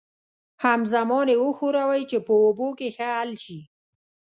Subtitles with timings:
[0.65, 3.59] همزمان یې وښورئ چې په اوبو کې ښه حل شي.